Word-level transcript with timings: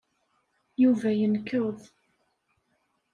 Yuba 0.83 1.09
yenkeḍ. 1.19 1.79